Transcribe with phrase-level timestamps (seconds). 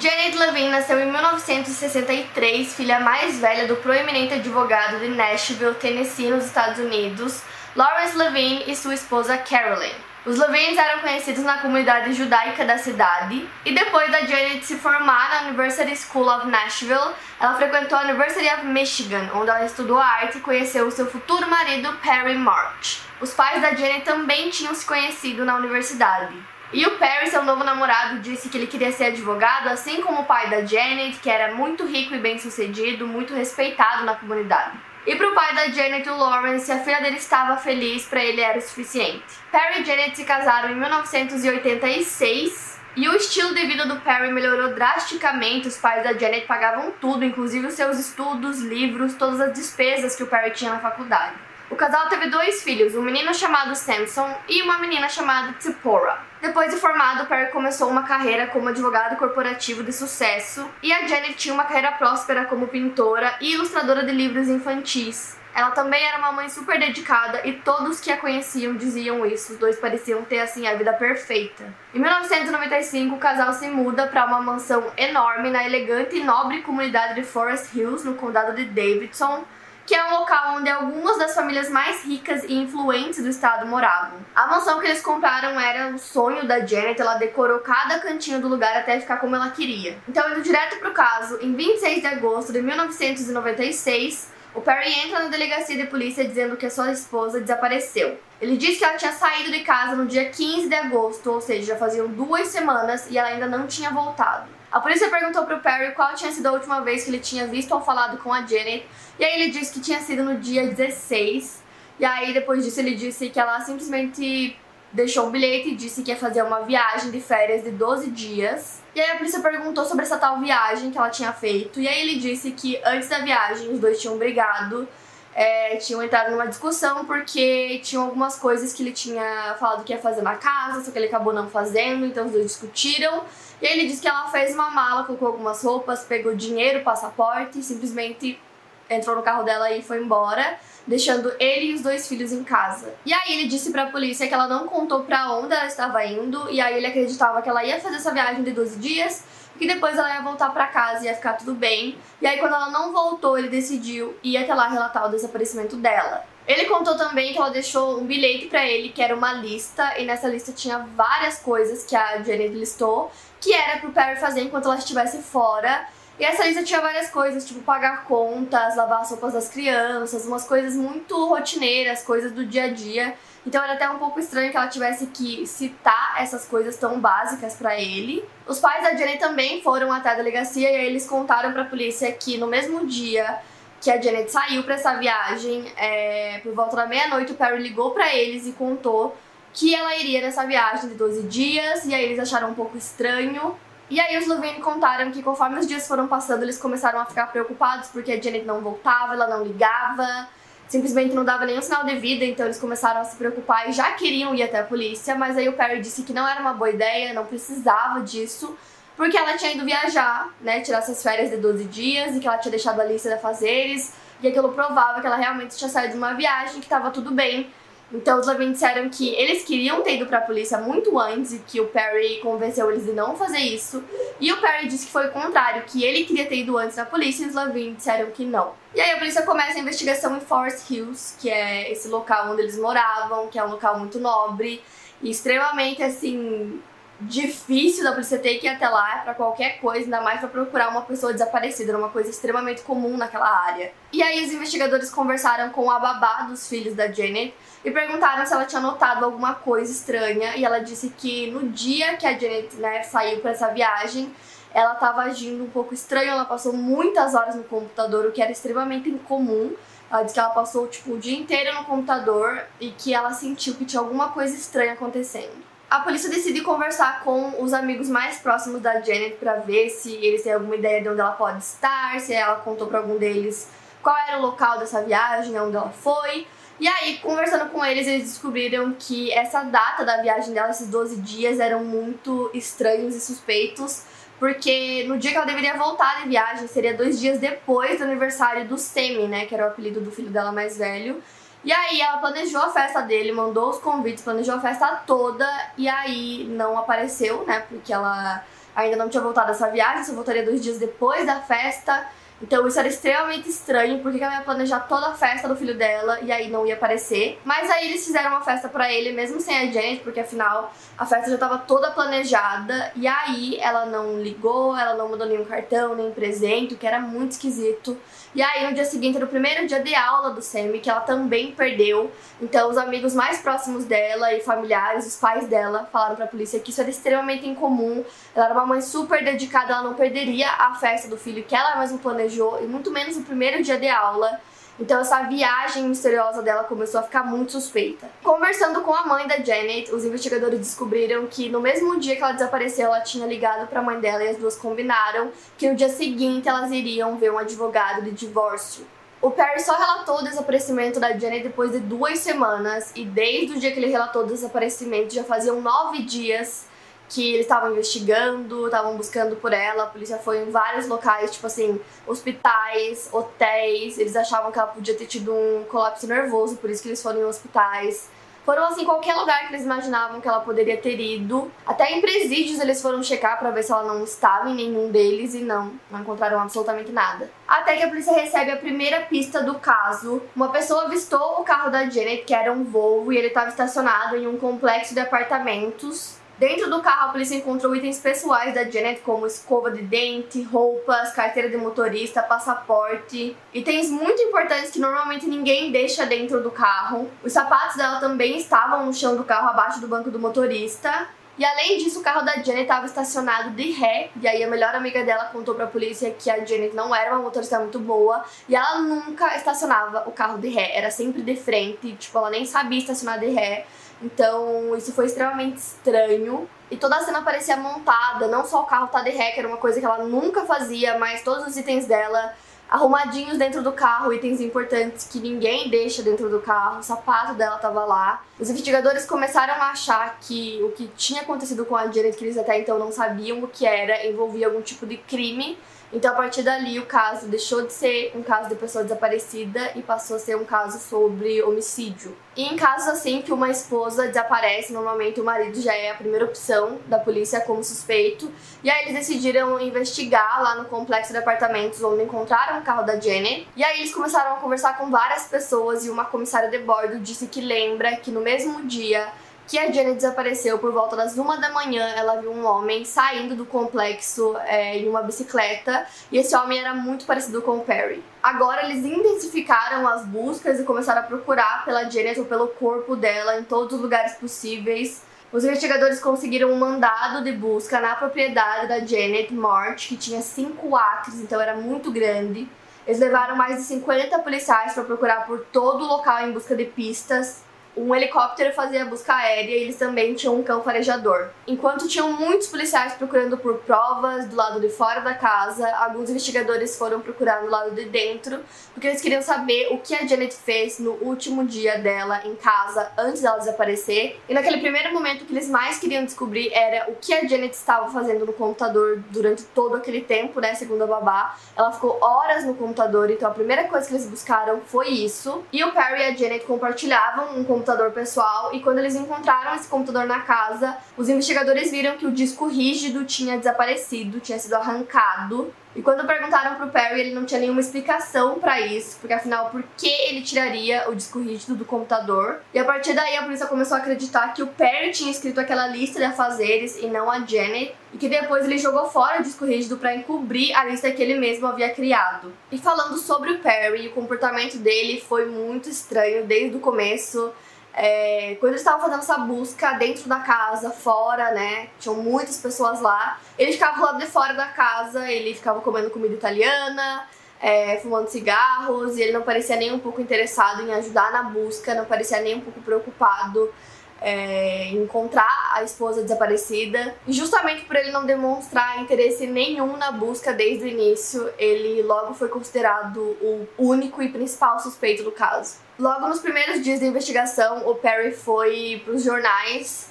[0.00, 6.46] Janet Levine nasceu em 1963, filha mais velha do proeminente advogado de Nashville, Tennessee, nos
[6.46, 7.42] Estados Unidos,
[7.76, 9.92] Lawrence Levine e sua esposa Carolyn.
[10.24, 15.28] Os Levines eram conhecidos na comunidade judaica da cidade, e depois da Janet se formar
[15.28, 20.38] na University School of Nashville, ela frequentou a University of Michigan, onde ela estudou arte
[20.38, 23.02] e conheceu o seu futuro marido Perry March.
[23.20, 26.34] Os pais da Janet também tinham se conhecido na universidade.
[26.72, 30.24] E o Perry, seu novo namorado, disse que ele queria ser advogado, assim como o
[30.24, 34.78] pai da Janet, que era muito rico e bem sucedido, muito respeitado na comunidade.
[35.04, 38.58] E pro pai da Janet, o Lawrence, a filha dele estava feliz, para ele era
[38.58, 39.24] o suficiente.
[39.50, 44.72] Perry e Janet se casaram em 1986 e o estilo de vida do Perry melhorou
[44.72, 45.66] drasticamente.
[45.66, 50.22] Os pais da Janet pagavam tudo, inclusive os seus estudos, livros, todas as despesas que
[50.22, 51.49] o Perry tinha na faculdade.
[51.70, 56.18] O casal teve dois filhos, um menino chamado Samson e uma menina chamada Tipora.
[56.42, 61.34] Depois de formado, Perry começou uma carreira como advogado corporativo de sucesso e a Janet
[61.34, 65.38] tinha uma carreira próspera como pintora e ilustradora de livros infantis.
[65.54, 69.52] Ela também era uma mãe super dedicada e todos que a conheciam diziam isso.
[69.52, 71.72] Os dois pareciam ter assim a vida perfeita.
[71.94, 77.14] Em 1995, o casal se muda para uma mansão enorme na elegante e nobre comunidade
[77.14, 79.44] de Forest Hills, no condado de Davidson,
[79.90, 84.20] que é um local onde algumas das famílias mais ricas e influentes do estado moravam.
[84.32, 88.46] A mansão que eles compraram era o sonho da Janet, ela decorou cada cantinho do
[88.46, 89.98] lugar até ficar como ela queria.
[90.08, 95.28] Então, indo direto pro caso, em 26 de agosto de 1996, o Perry entra na
[95.28, 98.16] delegacia de polícia dizendo que a sua esposa desapareceu.
[98.40, 101.74] Ele diz que ela tinha saído de casa no dia 15 de agosto, ou seja,
[101.74, 104.59] já faziam duas semanas e ela ainda não tinha voltado.
[104.72, 107.74] A polícia perguntou pro Perry qual tinha sido a última vez que ele tinha visto
[107.74, 108.86] ou falado com a Janet,
[109.18, 111.60] e aí ele disse que tinha sido no dia 16.
[111.98, 114.56] E aí depois disso ele disse que ela simplesmente
[114.92, 118.80] deixou um bilhete e disse que ia fazer uma viagem de férias de 12 dias.
[118.94, 121.80] E aí a polícia perguntou sobre essa tal viagem que ela tinha feito.
[121.80, 124.88] E aí ele disse que antes da viagem os dois tinham brigado,
[125.34, 129.98] é, tinham entrado numa discussão porque tinham algumas coisas que ele tinha falado que ia
[129.98, 133.24] fazer na casa, só que ele acabou não fazendo, então os dois discutiram.
[133.62, 137.62] E ele disse que ela fez uma mala, colocou algumas roupas, pegou dinheiro, passaporte e
[137.62, 138.40] simplesmente
[138.88, 142.92] entrou no carro dela e foi embora deixando ele e os dois filhos em casa.
[143.06, 146.04] E aí ele disse para a polícia que ela não contou para onde ela estava
[146.04, 149.22] indo, e aí ele acreditava que ela ia fazer essa viagem de 12 dias,
[149.60, 151.98] que depois ela ia voltar para casa e ia ficar tudo bem.
[152.18, 156.24] E aí quando ela não voltou, ele decidiu ir até lá relatar o desaparecimento dela.
[156.46, 160.06] Ele contou também que ela deixou um bilhete para ele que era uma lista e
[160.06, 164.64] nessa lista tinha várias coisas que a Janet listou que era pro Perry fazer enquanto
[164.64, 165.86] ela estivesse fora
[166.20, 170.44] e essa lista tinha várias coisas, tipo pagar contas, lavar as roupas das crianças, umas
[170.44, 173.14] coisas muito rotineiras, coisas do dia a dia.
[173.46, 177.54] Então era até um pouco estranho que ela tivesse que citar essas coisas tão básicas
[177.54, 178.22] para ele.
[178.46, 181.64] Os pais da Janet também foram até a delegacia e aí eles contaram para a
[181.64, 183.38] polícia que no mesmo dia
[183.80, 187.92] que a Janet saiu para essa viagem, é, por volta da meia-noite, o Perry ligou
[187.92, 189.16] para eles e contou
[189.54, 193.56] que ela iria nessa viagem de 12 dias, e aí eles acharam um pouco estranho.
[193.90, 197.26] E aí os Levine contaram que conforme os dias foram passando, eles começaram a ficar
[197.26, 200.28] preocupados porque a Janet não voltava, ela não ligava,
[200.68, 203.90] simplesmente não dava nenhum sinal de vida, então eles começaram a se preocupar e já
[203.92, 206.70] queriam ir até a polícia, mas aí o Perry disse que não era uma boa
[206.70, 208.56] ideia, não precisava disso,
[208.96, 212.38] porque ela tinha ido viajar, né, tirar essas férias de 12 dias e que ela
[212.38, 215.98] tinha deixado a lista de fazeres, e aquilo provava que ela realmente tinha saído de
[215.98, 217.50] uma viagem, que estava tudo bem,
[217.92, 221.60] então os Levine disseram que eles queriam ter ido pra polícia muito antes e que
[221.60, 223.82] o Perry convenceu eles de não fazer isso.
[224.20, 226.84] E o Perry disse que foi o contrário, que ele queria ter ido antes na
[226.84, 228.52] polícia e os Levine disseram que não.
[228.74, 232.42] E aí a polícia começa a investigação em Forest Hills, que é esse local onde
[232.42, 234.62] eles moravam, que é um local muito nobre
[235.02, 236.60] e extremamente assim
[237.00, 240.68] difícil da polícia ter que ir até lá para qualquer coisa, ainda mais para procurar
[240.68, 243.72] uma pessoa desaparecida, era uma coisa extremamente comum naquela área.
[243.92, 248.32] E aí os investigadores conversaram com a babá dos filhos da Janet e perguntaram se
[248.32, 252.56] ela tinha notado alguma coisa estranha e ela disse que no dia que a Janet
[252.56, 254.14] né, saiu para essa viagem,
[254.52, 258.32] ela estava agindo um pouco estranho, ela passou muitas horas no computador, o que era
[258.32, 259.54] extremamente incomum.
[259.90, 263.54] Ela disse que ela passou tipo, o dia inteiro no computador e que ela sentiu
[263.54, 265.49] que tinha alguma coisa estranha acontecendo.
[265.70, 270.24] A polícia decide conversar com os amigos mais próximos da Janet para ver se eles
[270.24, 273.48] têm alguma ideia de onde ela pode estar, se ela contou para algum deles
[273.80, 276.26] qual era o local dessa viagem, onde ela foi.
[276.58, 280.96] E aí, conversando com eles, eles descobriram que essa data da viagem dela, esses 12
[281.02, 283.84] dias, eram muito estranhos e suspeitos
[284.20, 288.46] porque no dia que ela deveria voltar de viagem, seria dois dias depois do aniversário
[288.46, 291.02] do Semi, né, que era o apelido do filho dela mais velho.
[291.42, 295.26] E aí ela planejou a festa dele, mandou os convites, planejou a festa toda
[295.56, 298.22] e aí não apareceu, né, porque ela
[298.54, 301.86] ainda não tinha voltado dessa viagem, só voltaria dois dias depois da festa.
[302.22, 306.00] Então isso era extremamente estranho, porque ela ia planejar toda a festa do filho dela
[306.02, 307.18] e aí não ia aparecer.
[307.24, 310.84] Mas aí eles fizeram uma festa para ele, mesmo sem a Janet, porque afinal a
[310.84, 312.72] festa já estava toda planejada.
[312.76, 316.78] E aí ela não ligou, ela não mandou nenhum cartão, nem presente, o que era
[316.78, 317.78] muito esquisito.
[318.14, 320.80] E aí no dia seguinte era o primeiro dia de aula do Sammy, que ela
[320.80, 321.92] também perdeu.
[322.20, 326.50] Então os amigos mais próximos dela e familiares, os pais dela, falaram pra polícia que
[326.50, 327.84] isso era extremamente incomum.
[328.14, 331.54] Ela era uma mãe super dedicada, ela não perderia a festa do filho que ela
[331.56, 334.20] planejou planejou, e muito menos o primeiro dia de aula.
[334.60, 337.90] Então essa viagem misteriosa dela começou a ficar muito suspeita.
[338.04, 342.12] Conversando com a mãe da Janet, os investigadores descobriram que no mesmo dia que ela
[342.12, 345.70] desapareceu, ela tinha ligado para a mãe dela e as duas combinaram que no dia
[345.70, 348.66] seguinte elas iriam ver um advogado de divórcio.
[349.00, 353.40] O Perry só relatou o desaparecimento da Janet depois de duas semanas, e desde o
[353.40, 356.49] dia que ele relatou o desaparecimento já faziam nove dias
[356.90, 359.62] que eles estavam investigando, estavam buscando por ela.
[359.62, 363.78] A polícia foi em vários locais, tipo assim, hospitais, hotéis.
[363.78, 367.00] Eles achavam que ela podia ter tido um colapso nervoso, por isso que eles foram
[367.00, 367.88] em hospitais.
[368.24, 371.30] Foram assim, qualquer lugar que eles imaginavam que ela poderia ter ido.
[371.46, 375.14] Até em presídios eles foram checar para ver se ela não estava em nenhum deles
[375.14, 377.10] e não, não encontraram absolutamente nada.
[377.26, 380.02] Até que a polícia recebe a primeira pista do caso.
[380.14, 383.96] Uma pessoa avistou o carro da Janet, que era um Volvo, e ele estava estacionado
[383.96, 388.82] em um complexo de apartamentos Dentro do carro, a polícia encontrou itens pessoais da Janet,
[388.82, 393.16] como escova de dente, roupas, carteira de motorista, passaporte.
[393.32, 396.90] Itens muito importantes que normalmente ninguém deixa dentro do carro.
[397.02, 400.88] Os sapatos dela também estavam no chão do carro, abaixo do banco do motorista.
[401.16, 403.88] E além disso, o carro da Janet estava estacionado de ré.
[403.98, 407.00] E aí a melhor amiga dela contou pra polícia que a Janet não era uma
[407.00, 408.04] motorista muito boa.
[408.28, 410.54] E ela nunca estacionava o carro de ré.
[410.54, 411.72] Era sempre de frente.
[411.76, 413.46] Tipo, ela nem sabia estacionar de ré.
[413.82, 416.28] Então, isso foi extremamente estranho.
[416.50, 419.28] E toda a cena parecia montada, não só o carro tá de ré, que era
[419.28, 422.14] uma coisa que ela nunca fazia, mas todos os itens dela
[422.50, 427.38] arrumadinhos dentro do carro, itens importantes que ninguém deixa dentro do carro, o sapato dela
[427.38, 428.02] tava lá.
[428.18, 432.18] Os investigadores começaram a achar que o que tinha acontecido com a Janet, que eles
[432.18, 435.38] até então não sabiam o que era, envolvia algum tipo de crime
[435.72, 439.62] então, a partir dali, o caso deixou de ser um caso de pessoa desaparecida e
[439.62, 441.96] passou a ser um caso sobre homicídio.
[442.16, 446.04] E em casos assim que uma esposa desaparece, normalmente o marido já é a primeira
[446.04, 448.10] opção da polícia como suspeito.
[448.42, 452.78] E aí eles decidiram investigar lá no complexo de apartamentos onde encontraram o carro da
[452.80, 453.28] Jenny.
[453.36, 457.06] E aí eles começaram a conversar com várias pessoas e uma comissária de bordo disse
[457.06, 458.88] que lembra que no mesmo dia
[459.30, 461.64] que a Jenny desapareceu por volta das uma da manhã.
[461.76, 466.52] Ela viu um homem saindo do complexo é, em uma bicicleta e esse homem era
[466.52, 467.80] muito parecido com o Perry.
[468.02, 473.20] Agora eles intensificaram as buscas e começaram a procurar pela Janet ou pelo corpo dela
[473.20, 474.82] em todos os lugares possíveis.
[475.12, 480.56] Os investigadores conseguiram um mandado de busca na propriedade da Janet Mort, que tinha cinco
[480.56, 482.28] acres, então era muito grande.
[482.66, 486.46] Eles levaram mais de 50 policiais para procurar por todo o local em busca de
[486.46, 487.29] pistas
[487.60, 491.08] um helicóptero fazia busca aérea e eles também tinham um cão farejador.
[491.26, 496.56] Enquanto tinham muitos policiais procurando por provas do lado de fora da casa, alguns investigadores
[496.56, 498.20] foram procurar no lado de dentro,
[498.54, 502.72] porque eles queriam saber o que a Janet fez no último dia dela em casa
[502.78, 504.00] antes dela desaparecer.
[504.08, 507.34] E naquele primeiro momento o que eles mais queriam descobrir era o que a Janet
[507.34, 511.16] estava fazendo no computador durante todo aquele tempo, né, segundo a babá.
[511.36, 515.22] Ela ficou horas no computador, então a primeira coisa que eles buscaram foi isso.
[515.30, 519.34] E o Perry e a Janet compartilhavam um computador computador pessoal e quando eles encontraram
[519.34, 524.34] esse computador na casa, os investigadores viram que o disco rígido tinha desaparecido, tinha sido
[524.34, 529.30] arrancado E quando perguntaram pro Perry, ele não tinha nenhuma explicação para isso, porque afinal,
[529.30, 532.20] por que ele tiraria o disco rígido do computador?
[532.32, 535.48] E a partir daí a polícia começou a acreditar que o Perry tinha escrito aquela
[535.48, 539.24] lista de afazeres e não a Janet, e que depois ele jogou fora o disco
[539.24, 542.12] rígido para encobrir a lista que ele mesmo havia criado.
[542.30, 547.12] E falando sobre o Perry, o comportamento dele foi muito estranho desde o começo.
[547.52, 551.48] É, quando eles estavam fazendo essa busca dentro da casa, fora, né?
[551.58, 553.00] Tinham muitas pessoas lá.
[553.18, 556.86] Ele ficava do lado de fora da casa, ele ficava comendo comida italiana,
[557.20, 561.54] é, fumando cigarros, e ele não parecia nem um pouco interessado em ajudar na busca,
[561.54, 563.32] não parecia nem um pouco preocupado
[563.80, 566.74] é, encontrar a esposa desaparecida.
[566.86, 571.94] E justamente por ele não demonstrar interesse nenhum na busca desde o início, ele logo
[571.94, 575.38] foi considerado o único e principal suspeito do caso.
[575.58, 579.69] Logo nos primeiros dias da investigação, o Perry foi para os jornais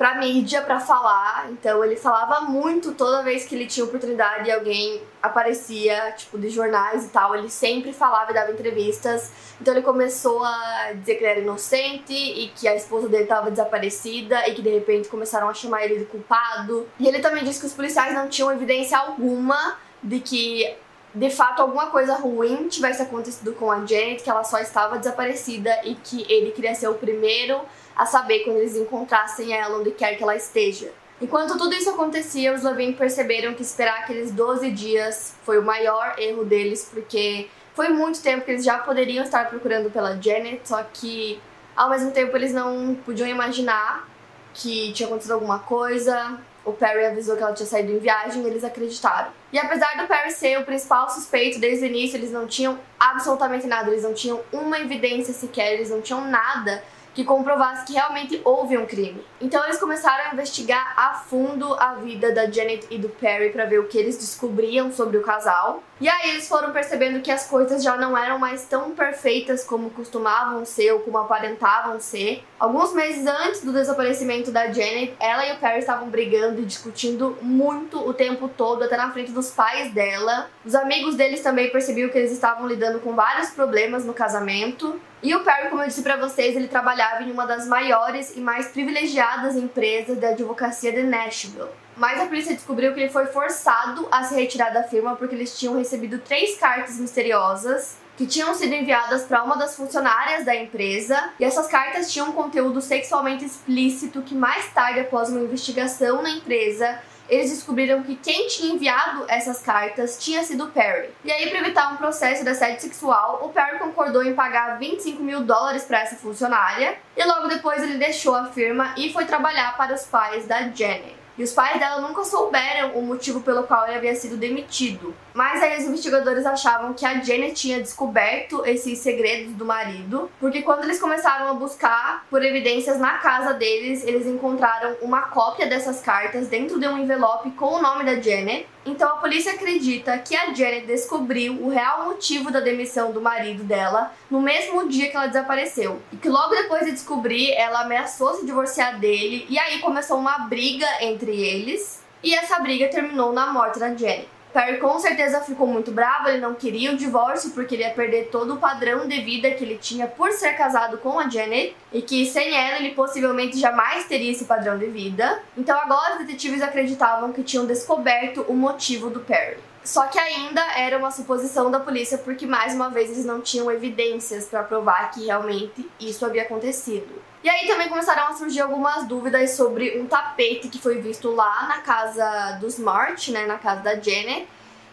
[0.00, 1.50] pra mídia para falar.
[1.50, 6.48] Então ele falava muito toda vez que ele tinha oportunidade e alguém aparecia, tipo, de
[6.48, 7.36] jornais e tal.
[7.36, 9.30] Ele sempre falava e dava entrevistas.
[9.60, 13.50] Então ele começou a dizer que ele era inocente e que a esposa dele estava
[13.50, 16.88] desaparecida e que de repente começaram a chamar ele de culpado.
[16.98, 20.78] E ele também disse que os policiais não tinham evidência alguma de que
[21.14, 25.78] de fato alguma coisa ruim tivesse acontecido com a Janet, que ela só estava desaparecida
[25.84, 27.60] e que ele queria ser o primeiro
[28.00, 30.90] a saber quando eles encontrassem ela onde quer que ela esteja.
[31.20, 36.14] Enquanto tudo isso acontecia, os Levine perceberam que esperar aqueles 12 dias foi o maior
[36.16, 40.82] erro deles, porque foi muito tempo que eles já poderiam estar procurando pela Janet, só
[40.82, 41.38] que
[41.76, 44.08] ao mesmo tempo eles não podiam imaginar
[44.54, 46.38] que tinha acontecido alguma coisa.
[46.64, 49.30] O Perry avisou que ela tinha saído em viagem e eles acreditaram.
[49.52, 53.66] E apesar do Perry ser o principal suspeito desde o início, eles não tinham absolutamente
[53.66, 56.82] nada, eles não tinham uma evidência sequer, eles não tinham nada
[57.14, 59.24] que comprovasse que realmente houve um crime.
[59.40, 63.64] Então eles começaram a investigar a fundo a vida da Janet e do Perry para
[63.64, 65.82] ver o que eles descobriam sobre o casal.
[66.00, 69.90] E aí eles foram percebendo que as coisas já não eram mais tão perfeitas como
[69.90, 72.42] costumavam ser ou como aparentavam ser.
[72.58, 77.36] Alguns meses antes do desaparecimento da Janet, ela e o Perry estavam brigando e discutindo
[77.42, 80.48] muito o tempo todo, até na frente dos pais dela.
[80.64, 84.98] Os amigos deles também percebiam que eles estavam lidando com vários problemas no casamento.
[85.22, 88.40] E o Perry, como eu disse para vocês, ele trabalhava em uma das maiores e
[88.40, 91.68] mais privilegiadas empresas da advocacia de Nashville.
[91.94, 95.58] Mas a polícia descobriu que ele foi forçado a se retirar da firma porque eles
[95.58, 101.30] tinham recebido três cartas misteriosas que tinham sido enviadas para uma das funcionárias da empresa,
[101.38, 106.28] e essas cartas tinham um conteúdo sexualmente explícito que mais tarde, após uma investigação na
[106.28, 107.00] empresa,
[107.30, 111.10] eles descobriram que quem tinha enviado essas cartas tinha sido Perry.
[111.24, 115.22] E aí, para evitar um processo de assédio sexual, o Perry concordou em pagar 25
[115.22, 119.76] mil dólares para essa funcionária, e logo depois ele deixou a firma e foi trabalhar
[119.76, 121.19] para os pais da Jenny.
[121.40, 125.14] E os pais dela nunca souberam o motivo pelo qual ele havia sido demitido.
[125.32, 130.60] Mas aí os investigadores achavam que a Janet tinha descoberto esses segredos do marido, porque
[130.60, 136.02] quando eles começaram a buscar por evidências na casa deles, eles encontraram uma cópia dessas
[136.02, 138.66] cartas dentro de um envelope com o nome da Janet.
[138.84, 143.62] Então a polícia acredita que a Janet descobriu o real motivo da demissão do marido
[143.62, 146.00] dela no mesmo dia que ela desapareceu.
[146.12, 150.38] E que logo depois de descobrir, ela ameaçou se divorciar dele e aí começou uma
[150.40, 152.02] briga entre eles.
[152.22, 154.28] E essa briga terminou na morte da Janet.
[154.52, 158.28] Perry com certeza ficou muito bravo, ele não queria o divórcio porque ele ia perder
[158.30, 162.02] todo o padrão de vida que ele tinha por ser casado com a Janet e
[162.02, 165.40] que sem ela ele possivelmente jamais teria esse padrão de vida.
[165.56, 169.58] Então agora os detetives acreditavam que tinham descoberto o motivo do Perry.
[169.84, 173.70] Só que ainda era uma suposição da polícia porque mais uma vez eles não tinham
[173.70, 177.29] evidências para provar que realmente isso havia acontecido.
[177.42, 181.66] E aí também começaram a surgir algumas dúvidas sobre um tapete que foi visto lá
[181.66, 184.46] na casa dos Smart, né, na casa da Jenny.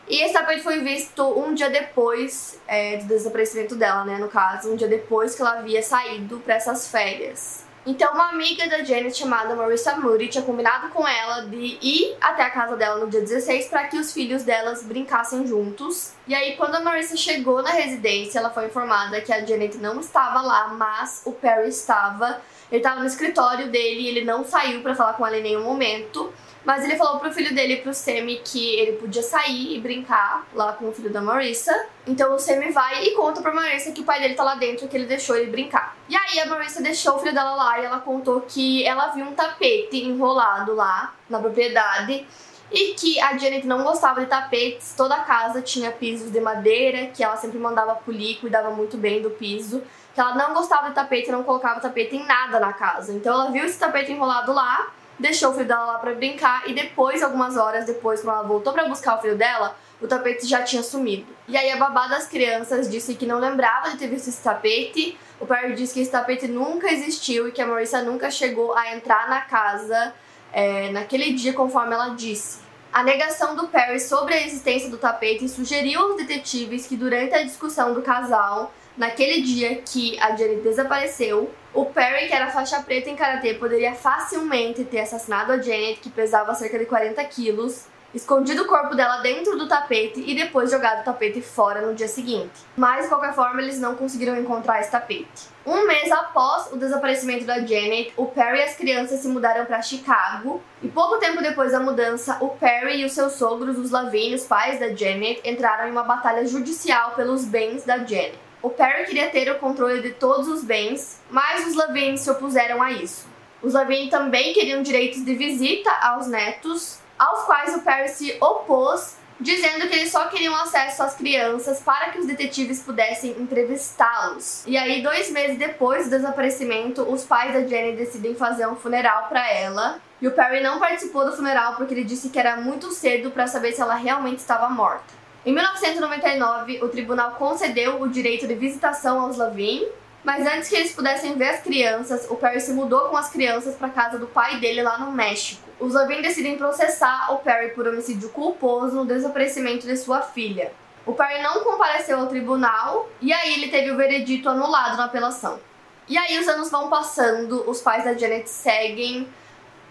[0.08, 4.72] E esse tapete foi visto um dia depois é, do desaparecimento dela, né, no caso,
[4.72, 7.67] um dia depois que ela havia saído para essas férias.
[7.88, 12.44] Então, uma amiga da Janet chamada Marissa Moody tinha combinado com ela de ir até
[12.44, 16.12] a casa dela no dia 16 para que os filhos delas brincassem juntos.
[16.27, 20.01] E aí, quando a Marissa chegou na residência, ela foi informada que a Janet não
[20.01, 22.41] estava lá, mas o Perry estava.
[22.70, 25.63] Ele estava no escritório dele e ele não saiu para falar com ela em nenhum
[25.63, 26.34] momento.
[26.68, 30.74] Mas ele falou pro filho dele, pro Semi, que ele podia sair e brincar lá
[30.74, 31.74] com o filho da Marissa.
[32.06, 34.84] Então o Semi vai e conta pra Marissa que o pai dele tá lá dentro
[34.84, 35.96] e que ele deixou ele brincar.
[36.10, 39.24] E aí a Marissa deixou o filho dela lá e ela contou que ela viu
[39.24, 42.28] um tapete enrolado lá na propriedade
[42.70, 47.08] e que a Janet não gostava de tapetes, toda a casa tinha pisos de madeira,
[47.08, 49.82] que ela sempre mandava polir, cuidava muito bem do piso,
[50.14, 53.14] que ela não gostava de tapete, não colocava tapete em nada na casa.
[53.14, 56.74] Então ela viu esse tapete enrolado lá deixou o filho dela lá para brincar e
[56.74, 60.62] depois, algumas horas depois, quando ela voltou para buscar o filho dela, o tapete já
[60.62, 61.26] tinha sumido.
[61.48, 65.18] E aí a babá das crianças disse que não lembrava de ter visto esse tapete.
[65.40, 68.96] O Perry disse que esse tapete nunca existiu e que a Marissa nunca chegou a
[68.96, 70.14] entrar na casa
[70.54, 72.60] é, naquele dia, conforme ela disse.
[72.94, 77.44] A negação do Perry sobre a existência do tapete sugeriu aos detetives que durante a
[77.44, 83.10] discussão do casal, naquele dia que a Jenny desapareceu, o Perry, que era faixa preta
[83.10, 88.63] em karatê, poderia facilmente ter assassinado a Janet, que pesava cerca de 40 quilos, escondido
[88.63, 92.66] o corpo dela dentro do tapete e depois jogado o tapete fora no dia seguinte.
[92.75, 95.48] Mas, de qualquer forma, eles não conseguiram encontrar esse tapete.
[95.66, 99.82] Um mês após o desaparecimento da Janet, o Perry e as crianças se mudaram para
[99.82, 100.62] Chicago.
[100.82, 104.46] E pouco tempo depois da mudança, o Perry e os seus sogros, os Lavine, os
[104.46, 108.47] pais da Janet, entraram em uma batalha judicial pelos bens da Janet.
[108.68, 112.82] O Perry queria ter o controle de todos os bens, mas os Lavine se opuseram
[112.82, 113.26] a isso.
[113.64, 119.16] Os Lavine também queriam direitos de visita aos netos, aos quais o Perry se opôs,
[119.40, 124.66] dizendo que eles só queriam acesso às crianças para que os detetives pudessem entrevistá-los.
[124.68, 129.30] E aí, dois meses depois do desaparecimento, os pais da Jenny decidem fazer um funeral
[129.30, 130.02] para ela.
[130.22, 133.48] E o Perry não participou do funeral porque ele disse que era muito cedo para
[133.48, 135.17] saber se ela realmente estava morta.
[135.48, 139.88] Em 1999, o tribunal concedeu o direito de visitação aos Lavin,
[140.22, 143.74] mas antes que eles pudessem ver as crianças, o Perry se mudou com as crianças
[143.74, 145.62] para casa do pai dele lá no México.
[145.80, 150.74] Os Levine decidem processar o Perry por homicídio culposo no desaparecimento de sua filha.
[151.06, 155.62] O Perry não compareceu ao tribunal e aí ele teve o veredito anulado na apelação.
[156.10, 159.25] E aí os anos vão passando, os pais da Janet seguem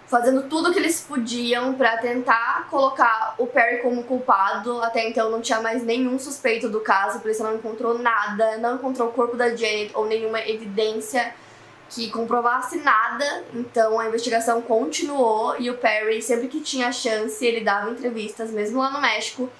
[0.06, 4.80] fazendo tudo que eles podiam para tentar colocar o Perry como culpado.
[4.82, 8.76] Até então não tinha mais nenhum suspeito do caso, a polícia não encontrou nada, não
[8.76, 11.34] encontrou o corpo da Janet ou nenhuma evidência
[11.88, 13.44] que comprovasse nada.
[13.54, 18.78] Então a investigação continuou e o Perry, sempre que tinha chance, ele dava entrevistas, mesmo
[18.78, 19.50] lá no México,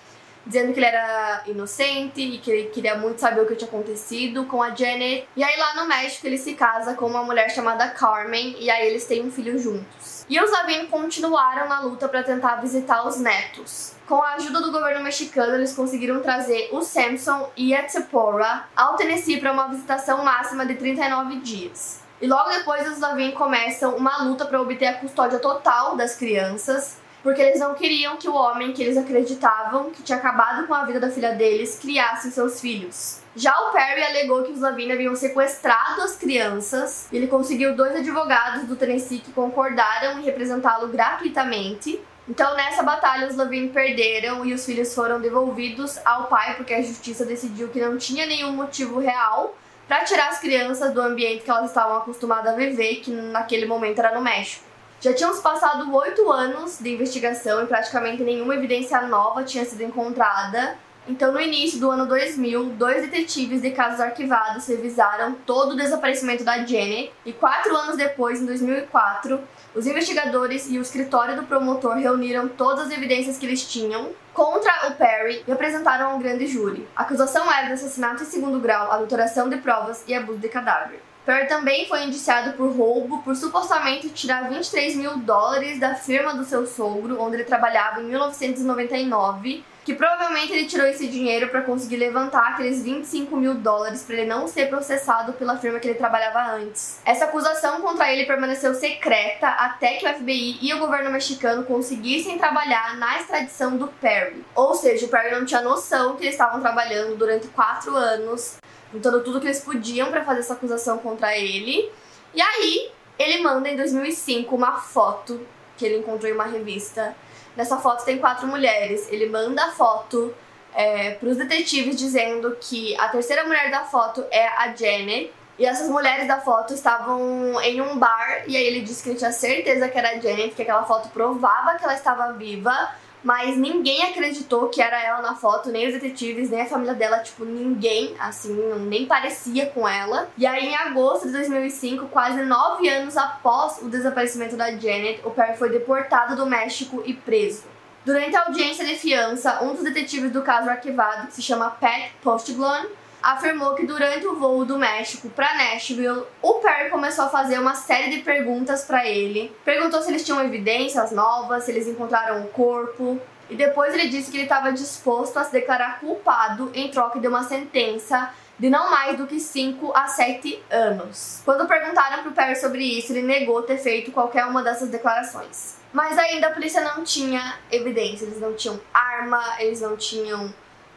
[0.47, 4.45] dizendo que ele era inocente e que ele queria muito saber o que tinha acontecido
[4.45, 5.29] com a Janet.
[5.37, 8.87] E aí lá no México ele se casa com uma mulher chamada Carmen e aí
[8.87, 10.25] eles têm um filho juntos.
[10.29, 13.95] E os Lavin continuaram na luta para tentar visitar os netos.
[14.07, 18.95] Com a ajuda do governo mexicano, eles conseguiram trazer o Samson e a Tsepora ao
[18.97, 22.01] Tennessee para uma visitação máxima de 39 dias.
[22.21, 26.99] E logo depois, os Lavin começam uma luta para obter a custódia total das crianças,
[27.27, 30.85] porque eles não queriam que o homem que eles acreditavam que tinha acabado com a
[30.85, 33.19] vida da filha deles criasse seus filhos.
[33.35, 37.09] Já o Perry alegou que os Lavine haviam sequestrado as crianças.
[37.13, 42.01] Ele conseguiu dois advogados do Tennessee que concordaram em representá-lo gratuitamente.
[42.29, 46.81] Então, nessa batalha, os Lavine perderam e os filhos foram devolvidos ao pai porque a
[46.81, 49.53] justiça decidiu que não tinha nenhum motivo real
[49.89, 53.99] para tirar as crianças do ambiente que elas estavam acostumadas a viver, que naquele momento
[53.99, 54.76] era no México.
[54.99, 60.79] Já tínhamos passado oito anos de investigação e praticamente nenhuma evidência nova tinha sido encontrada.
[61.07, 66.43] Então, no início do ano 2000, dois detetives de casos arquivados revisaram todo o desaparecimento
[66.43, 69.39] da Jenny e quatro anos depois, em 2004,
[69.75, 74.89] os investigadores e o escritório do promotor reuniram todas as evidências que eles tinham contra
[74.89, 76.89] o Perry e apresentaram ao grande júri.
[76.97, 81.01] A acusação era de assassinato em segundo grau, adulteração de provas e abuso de cadáver.
[81.27, 86.45] Perry também foi indiciado por roubo por supostamente tirar 23 mil dólares da firma do
[86.45, 91.97] seu sogro, onde ele trabalhava em 1999 que provavelmente ele tirou esse dinheiro para conseguir
[91.97, 96.41] levantar aqueles 25 mil dólares para ele não ser processado pela firma que ele trabalhava
[96.57, 96.99] antes.
[97.05, 102.37] Essa acusação contra ele permaneceu secreta até que o FBI e o governo mexicano conseguissem
[102.37, 104.45] trabalhar na extradição do Perry.
[104.57, 108.57] Ou seja, o Perry não tinha noção que eles estavam trabalhando durante quatro anos,
[108.93, 111.91] juntando tudo que eles podiam para fazer essa acusação contra ele.
[112.35, 115.41] E aí, ele manda em 2005 uma foto
[115.77, 117.15] que ele encontrou em uma revista
[117.57, 119.11] Nessa foto tem quatro mulheres.
[119.11, 120.35] Ele manda a foto
[120.75, 125.33] é, para os detetives dizendo que a terceira mulher da foto é a Janet.
[125.59, 129.19] E essas mulheres da foto estavam em um bar e aí ele disse que ele
[129.19, 132.91] tinha certeza que era a Janet, que aquela foto provava que ela estava viva
[133.27, 137.19] mas ninguém acreditou que era ela na foto, nem os detetives, nem a família dela,
[137.19, 138.55] tipo, ninguém, assim,
[138.89, 140.31] nem parecia com ela.
[140.39, 145.33] E aí, em agosto de 2005, quase nove anos após o desaparecimento da Janet, o
[145.33, 147.65] Perry foi deportado do México e preso.
[148.05, 152.13] Durante a audiência de fiança, um dos detetives do caso arquivado, que se chama Pat
[152.23, 152.87] Postglone,
[153.27, 157.75] afirmou que durante o voo do México para Nashville, o Perry começou a fazer uma
[157.75, 159.53] série de perguntas para ele.
[159.65, 163.21] Perguntou se eles tinham evidências novas, se eles encontraram o corpo.
[163.51, 167.27] E depois ele disse que ele estava disposto a se declarar culpado em troca de
[167.27, 171.43] uma sentença de não mais do que 5 a 7 anos.
[171.45, 175.77] Quando perguntaram para o Perry sobre isso, ele negou ter feito qualquer uma dessas declarações.
[175.93, 180.53] Mas ainda a polícia não tinha evidência, eles não tinham arma, eles não tinham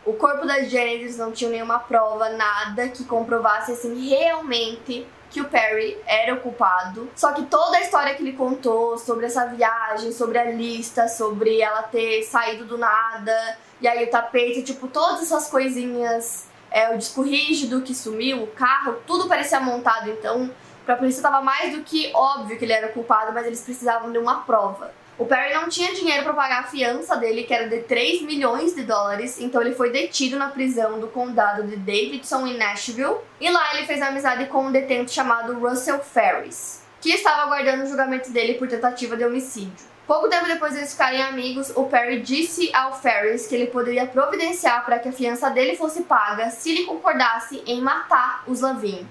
[0.09, 5.39] o corpo da Janet, eles não tinham nenhuma prova, nada que comprovasse assim realmente que
[5.39, 7.07] o Perry era o culpado.
[7.15, 11.61] Só que toda a história que ele contou sobre essa viagem, sobre a lista, sobre
[11.61, 16.97] ela ter saído do nada, e aí o tapete, tipo, todas essas coisinhas, é, o
[16.97, 20.49] disco rígido que sumiu, o carro, tudo parecia montado, então
[20.85, 24.17] pra polícia tava mais do que óbvio que ele era culpado, mas eles precisavam de
[24.17, 24.91] uma prova.
[25.19, 28.73] O Perry não tinha dinheiro para pagar a fiança dele, que era de 3 milhões
[28.73, 33.17] de dólares, então ele foi detido na prisão do condado de Davidson, em Nashville.
[33.37, 37.85] E lá ele fez amizade com um detento chamado Russell Ferris, que estava aguardando o
[37.85, 39.89] julgamento dele por tentativa de homicídio.
[40.07, 44.07] Pouco tempo depois de eles ficarem amigos, o Perry disse ao Ferris que ele poderia
[44.07, 49.05] providenciar para que a fiança dele fosse paga se ele concordasse em matar os Lavin.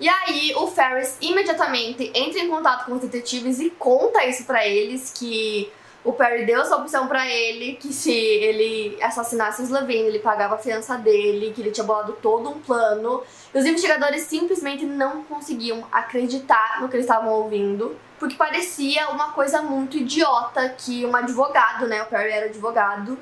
[0.00, 4.66] E aí o Ferris imediatamente entra em contato com os detetives e conta isso para
[4.66, 5.72] eles que
[6.04, 10.56] o Perry deu essa opção para ele que se ele assassinasse os Levine, ele pagava
[10.56, 13.22] a fiança dele, que ele tinha bolado todo um plano.
[13.54, 19.32] E os investigadores simplesmente não conseguiam acreditar no que eles estavam ouvindo, porque parecia uma
[19.32, 23.18] coisa muito idiota que um advogado, né, o Perry era advogado,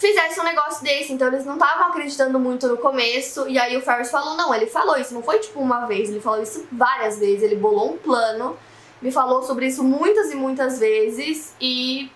[0.00, 1.12] fizesse um negócio desse.
[1.12, 3.46] Então eles não estavam acreditando muito no começo.
[3.46, 6.20] E aí o Ferris falou: não, ele falou isso, não foi tipo uma vez, ele
[6.20, 7.42] falou isso várias vezes.
[7.42, 8.58] Ele bolou um plano,
[9.00, 11.54] me falou sobre isso muitas e muitas vezes.
[11.60, 12.10] E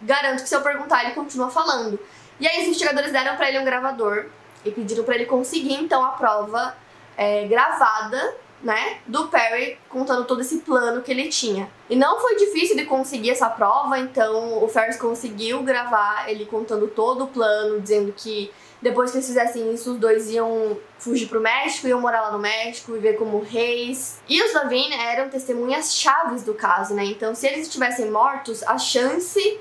[0.00, 1.98] garanto que se eu perguntar, ele continua falando.
[2.38, 4.26] E aí os investigadores deram para ele um gravador
[4.64, 6.76] e pediram para ele conseguir então a prova
[7.16, 11.70] é, gravada né, do Perry contando todo esse plano que ele tinha.
[11.88, 16.88] E não foi difícil de conseguir essa prova, então o Ferris conseguiu gravar ele contando
[16.88, 21.40] todo o plano, dizendo que depois que eles fizessem isso, os dois iam fugir pro
[21.40, 24.20] México, iam morar lá no México, viver como reis.
[24.28, 27.04] E os Lavine eram testemunhas chaves do caso, né?
[27.04, 29.58] Então, se eles estivessem mortos, a chance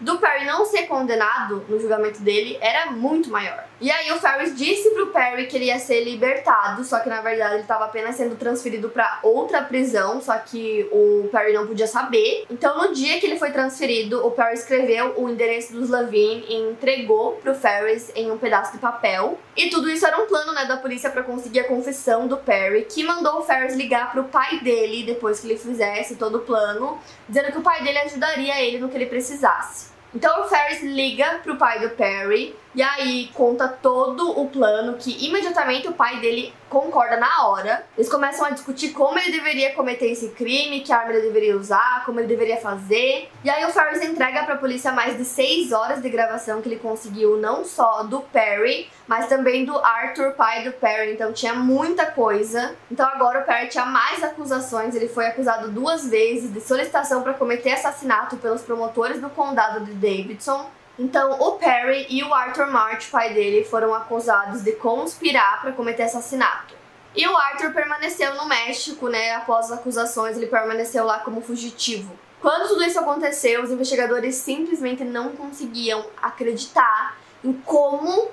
[0.00, 3.69] do Perry não ser condenado no julgamento dele era muito maior.
[3.80, 7.22] E aí o Ferris disse pro Perry que ele ia ser libertado, só que na
[7.22, 11.86] verdade ele estava apenas sendo transferido para outra prisão, só que o Perry não podia
[11.86, 12.44] saber.
[12.50, 16.56] Então no dia que ele foi transferido, o Perry escreveu o endereço dos Levine e
[16.56, 19.38] entregou pro Ferris em um pedaço de papel.
[19.56, 22.84] E tudo isso era um plano, né, da polícia para conseguir a confissão do Perry,
[22.84, 26.98] que mandou o Ferris ligar pro pai dele depois que ele fizesse todo o plano,
[27.26, 29.88] dizendo que o pai dele ajudaria ele no que ele precisasse.
[30.14, 35.26] Então o Ferris liga pro pai do Perry e aí conta todo o plano que
[35.26, 37.84] imediatamente o pai dele concorda na hora.
[37.98, 42.04] Eles começam a discutir como ele deveria cometer esse crime, que arma ele deveria usar,
[42.06, 43.28] como ele deveria fazer.
[43.42, 46.78] E aí o Ferris entrega pra polícia mais de 6 horas de gravação que ele
[46.78, 51.12] conseguiu, não só do Perry, mas também do Arthur, pai do Perry.
[51.12, 52.76] Então tinha muita coisa.
[52.90, 54.94] Então agora o Perry tinha mais acusações.
[54.94, 59.92] Ele foi acusado duas vezes de solicitação para cometer assassinato pelos promotores do condado de
[59.92, 65.72] Davidson então, o Perry e o Arthur March, pai dele, foram acusados de conspirar para
[65.72, 66.74] cometer assassinato.
[67.16, 69.34] E o Arthur permaneceu no México, né?
[69.34, 72.12] Após as acusações, ele permaneceu lá como fugitivo.
[72.38, 78.28] Quando tudo isso aconteceu, os investigadores simplesmente não conseguiam acreditar em como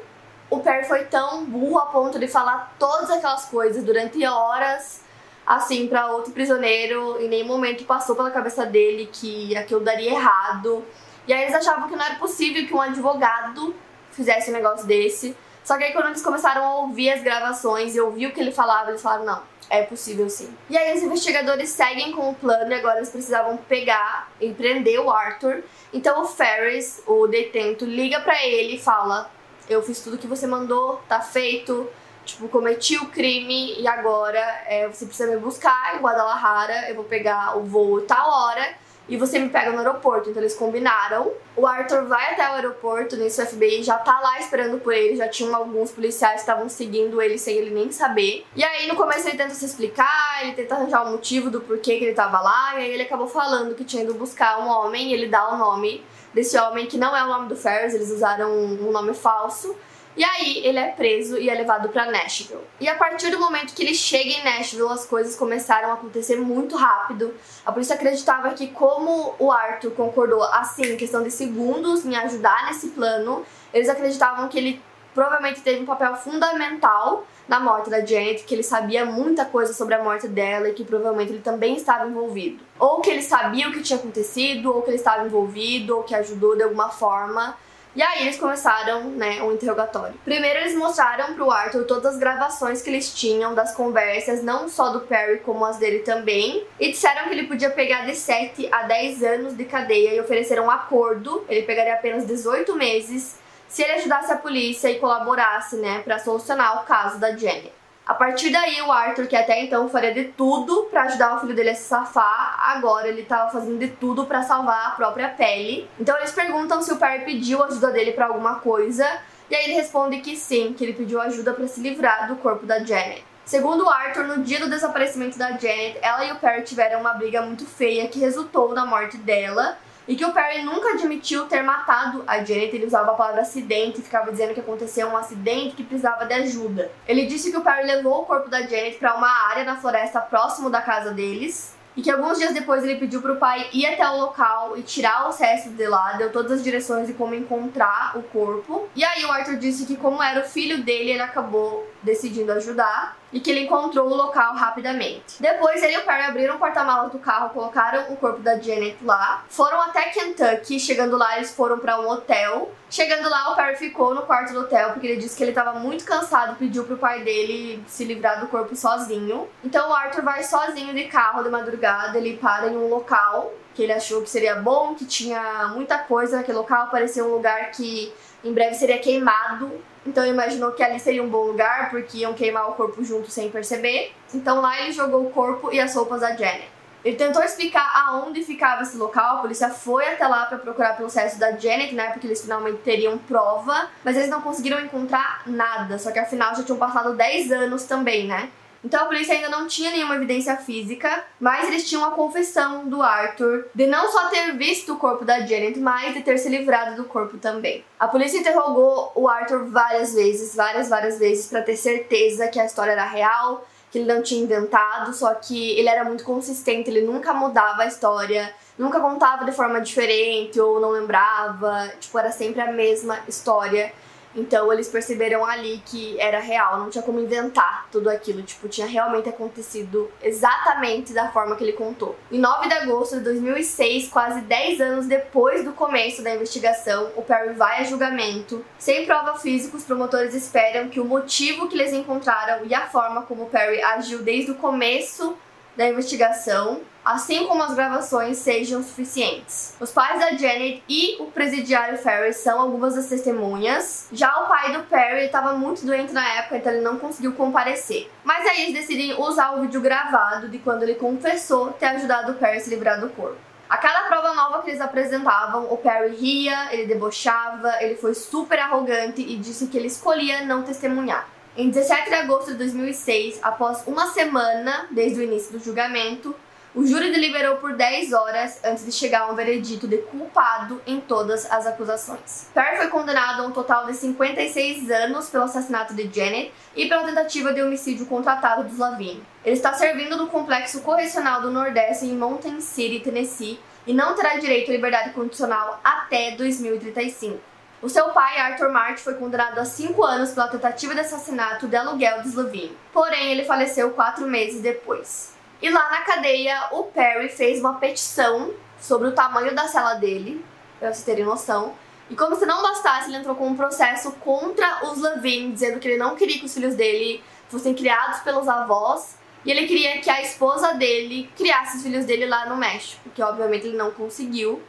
[0.49, 5.03] o Perry foi tão burro a ponto de falar todas aquelas coisas durante horas,
[5.45, 7.17] assim, para outro prisioneiro.
[7.21, 10.85] Em nenhum momento passou pela cabeça dele que aquilo daria errado.
[11.27, 13.75] E aí eles achavam que não era possível que um advogado
[14.11, 15.35] fizesse um negócio desse.
[15.63, 18.53] Só que aí quando eles começaram a ouvir as gravações e ouvir o que ele
[18.53, 20.55] falava, eles falaram, não, é possível sim.
[20.69, 24.99] E aí os investigadores seguem com o plano e agora eles precisavam pegar e prender
[25.01, 25.63] o Arthur.
[25.91, 29.29] Então o Ferris, o detento, liga para ele e fala:
[29.67, 31.89] Eu fiz tudo que você mandou, tá feito.
[32.23, 36.89] Tipo, cometi o crime e agora é, você precisa me buscar em Guadalajara.
[36.89, 38.75] Eu vou pegar o voo tal hora
[39.07, 40.29] e você me pega no aeroporto.
[40.29, 41.31] Então eles combinaram.
[41.55, 45.15] O Arthur vai até o aeroporto, nisso o FBI já tá lá esperando por ele,
[45.15, 48.45] já tinham alguns policiais que estavam seguindo ele sem ele nem saber.
[48.55, 51.61] E aí no começo ele tenta se explicar, ele tenta arranjar o um motivo do
[51.61, 54.67] porquê que ele tava lá, e aí ele acabou falando que tinha ido buscar um
[54.67, 57.95] homem, e ele dá o nome desse homem que não é o nome do Ferris,
[57.95, 59.75] eles usaram um nome falso.
[60.17, 62.59] E aí ele é preso e é levado para Nashville.
[62.79, 66.37] E a partir do momento que ele chega em Nashville, as coisas começaram a acontecer
[66.37, 67.35] muito rápido.
[67.63, 72.65] A polícia acreditava que como o Arthur concordou assim, em questão de segundos em ajudar
[72.65, 74.81] nesse plano, eles acreditavam que ele
[75.13, 79.93] provavelmente teve um papel fundamental na morte da Janet, que ele sabia muita coisa sobre
[79.93, 82.63] a morte dela e que provavelmente ele também estava envolvido.
[82.79, 86.15] Ou que ele sabia o que tinha acontecido, ou que ele estava envolvido, ou que
[86.15, 87.55] ajudou de alguma forma.
[87.97, 90.13] E aí eles começaram, né, um interrogatório.
[90.23, 94.89] Primeiro eles mostraram pro Arthur todas as gravações que eles tinham das conversas, não só
[94.89, 98.83] do Perry como as dele também, e disseram que ele podia pegar de 7 a
[98.83, 103.93] 10 anos de cadeia e ofereceram um acordo, ele pegaria apenas 18 meses se ele
[103.93, 107.73] ajudasse a polícia e colaborasse, né, para solucionar o caso da Jenny.
[108.07, 111.53] A partir daí, o Arthur, que até então faria de tudo para ajudar o filho
[111.53, 115.89] dele a se safar, agora ele tava fazendo de tudo para salvar a própria pele.
[115.99, 119.05] Então eles perguntam se o Perry pediu ajuda dele para alguma coisa,
[119.49, 122.65] e aí ele responde que sim, que ele pediu ajuda para se livrar do corpo
[122.65, 123.25] da Janet.
[123.43, 127.41] Segundo Arthur, no dia do desaparecimento da Janet, ela e o Perry tiveram uma briga
[127.41, 132.23] muito feia que resultou na morte dela e que o Perry nunca admitiu ter matado
[132.25, 132.75] a Janet.
[132.75, 136.33] Ele usava a palavra acidente e ficava dizendo que aconteceu um acidente que precisava de
[136.33, 136.91] ajuda.
[137.07, 140.21] Ele disse que o Perry levou o corpo da Janet para uma área na floresta
[140.21, 143.87] próximo da casa deles e que alguns dias depois ele pediu para o pai ir
[143.87, 147.33] até o local e tirar os restos de lá, deu todas as direções de como
[147.33, 148.87] encontrar o corpo.
[148.95, 153.15] E aí o Arthur disse que como era o filho dele, ele acabou decidindo ajudar
[153.31, 155.39] e que ele encontrou o local rapidamente.
[155.39, 158.97] Depois ele e o Perry abriram o porta-malas do carro, colocaram o corpo da Janet
[159.03, 162.71] lá, foram até Kentucky, chegando lá eles foram para um hotel.
[162.89, 165.77] Chegando lá, o Perry ficou no quarto do hotel porque ele disse que ele estava
[165.77, 169.47] muito cansado, pediu pro pai dele se livrar do corpo sozinho.
[169.63, 173.83] Então o Arthur vai sozinho de carro de madrugada, ele para em um local que
[173.83, 178.11] ele achou que seria bom, que tinha muita coisa naquele local, parecia um lugar que
[178.47, 179.71] em breve seria queimado.
[180.05, 183.49] Então imaginou que ali seria um bom lugar, porque iam queimar o corpo junto sem
[183.49, 184.13] perceber.
[184.33, 186.77] Então lá ele jogou o corpo e as roupas da Janet.
[187.03, 191.09] Ele tentou explicar aonde ficava esse local, a polícia foi até lá para procurar pelo
[191.09, 192.11] sexo da Janet, né?
[192.11, 196.63] Porque eles finalmente teriam prova, mas eles não conseguiram encontrar nada, só que afinal já
[196.63, 198.49] tinham passado 10 anos também, né?
[198.83, 203.01] Então a polícia ainda não tinha nenhuma evidência física, mas eles tinham a confissão do
[203.01, 206.95] Arthur de não só ter visto o corpo da Janet, mas de ter se livrado
[206.95, 207.83] do corpo também.
[207.99, 212.65] A polícia interrogou o Arthur várias vezes, várias, várias vezes, para ter certeza que a
[212.65, 217.01] história era real, que ele não tinha inventado, só que ele era muito consistente, ele
[217.01, 222.61] nunca mudava a história, nunca contava de forma diferente ou não lembrava, tipo, era sempre
[222.61, 223.91] a mesma história.
[224.35, 228.85] Então eles perceberam ali que era real, não tinha como inventar tudo aquilo, tipo, tinha
[228.85, 232.15] realmente acontecido exatamente da forma que ele contou.
[232.31, 237.21] Em 9 de agosto de 2006, quase 10 anos depois do começo da investigação, o
[237.21, 238.63] Perry vai a julgamento.
[238.77, 243.23] Sem prova física, os promotores esperam que o motivo que eles encontraram e a forma
[243.23, 245.37] como o Perry agiu desde o começo
[245.75, 249.75] da investigação, assim como as gravações, sejam suficientes.
[249.79, 254.07] Os pais da Janet e o presidiário Ferris são algumas das testemunhas.
[254.11, 258.11] Já o pai do Perry estava muito doente na época, então ele não conseguiu comparecer.
[258.23, 262.35] Mas aí eles decidem usar o vídeo gravado de quando ele confessou ter ajudado o
[262.35, 263.37] Perry a se livrar do corpo.
[263.69, 268.59] A cada prova nova que eles apresentavam, o Perry ria, ele debochava, ele foi super
[268.59, 271.27] arrogante e disse que ele escolhia não testemunhar.
[271.55, 276.35] Em 17 de agosto de 2006, após uma semana desde o início do julgamento,
[276.77, 281.01] o júri deliberou por 10 horas antes de chegar a um veredito de culpado em
[281.01, 282.51] todas as acusações.
[282.53, 287.03] Perry foi condenado a um total de 56 anos pelo assassinato de Janet e pela
[287.03, 289.23] tentativa de homicídio contratado dos Lavine.
[289.43, 294.37] Ele está servindo no complexo correcional do Nordeste em Mountain City, Tennessee, e não terá
[294.37, 297.39] direito à liberdade condicional até 2035.
[297.81, 301.75] O seu pai, Arthur Martin, foi condenado a cinco anos pela tentativa de assassinato de
[301.75, 302.77] aluguel de Slovene.
[302.93, 305.36] Porém, ele faleceu quatro meses depois.
[305.61, 310.43] E lá na cadeia, o Perry fez uma petição sobre o tamanho da cela dele,
[310.79, 311.73] pra vocês terem noção.
[312.09, 315.87] E como se não bastasse, ele entrou com um processo contra os Levine, dizendo que
[315.87, 319.17] ele não queria que os filhos dele fossem criados pelos avós.
[319.43, 323.21] E ele queria que a esposa dele criasse os filhos dele lá no México, que
[323.21, 324.61] obviamente ele não conseguiu.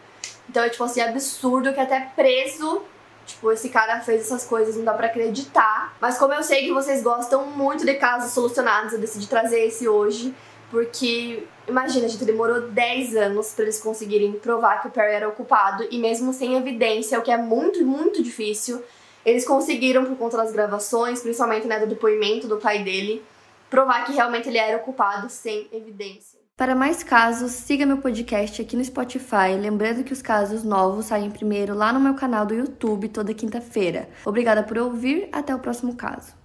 [0.49, 2.83] Então é tipo assim, absurdo que até preso
[3.29, 5.95] Tipo, esse cara fez essas coisas, não dá pra acreditar.
[6.01, 9.87] Mas como eu sei que vocês gostam muito de casos solucionados, eu decidi trazer esse
[9.87, 10.35] hoje.
[10.71, 15.29] Porque, imagina, a gente demorou 10 anos para eles conseguirem provar que o Perry era
[15.29, 15.87] ocupado.
[15.91, 18.83] E mesmo sem evidência, o que é muito, muito difícil,
[19.25, 23.23] eles conseguiram, por conta das gravações, principalmente né, do depoimento do pai dele,
[23.71, 26.39] provar que realmente ele era ocupado sem evidência.
[26.57, 31.31] Para mais casos, siga meu podcast aqui no Spotify, lembrando que os casos novos saem
[31.31, 34.09] primeiro lá no meu canal do YouTube toda quinta-feira.
[34.25, 36.38] Obrigada por ouvir, até o próximo caso.